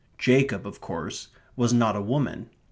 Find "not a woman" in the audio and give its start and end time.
1.73-2.49